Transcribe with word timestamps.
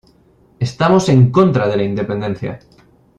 Estamos 0.59 1.09
en 1.09 1.29
contra 1.31 1.67
de 1.67 1.77
la 1.77 1.83
independencia. 1.83 2.57